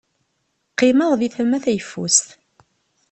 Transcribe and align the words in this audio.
Qqimeɣ 0.71 1.11
di 1.19 1.29
tama 1.35 1.57
tayeffus. 1.63 2.19